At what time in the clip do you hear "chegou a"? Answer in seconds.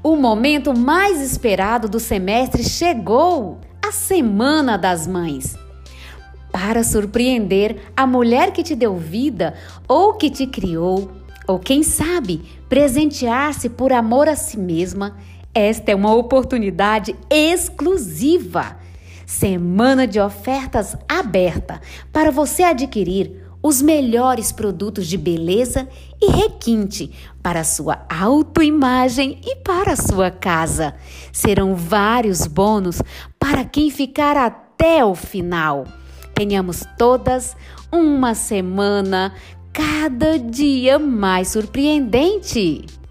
2.62-3.90